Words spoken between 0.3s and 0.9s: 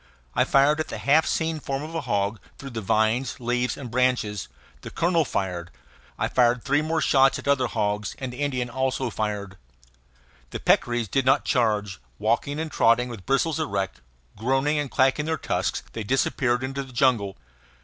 I fired at